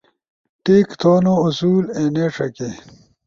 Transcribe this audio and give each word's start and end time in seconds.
ٹیک 0.63 0.87
تھونو 0.99 1.33
اصول 1.45 1.83
اینے 1.97 2.25
ݜکے 2.35 2.69